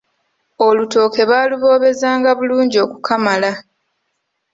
[0.67, 3.51] Olutooke baaluboobezanga bulungi okukamala.